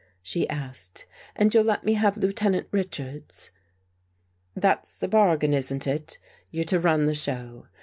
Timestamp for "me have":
1.83-2.17